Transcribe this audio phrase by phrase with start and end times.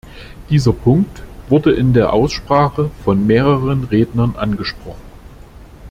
[0.49, 4.97] Dieser Punkt wurde in der Aussprache von mehreren Rednern angesprochen.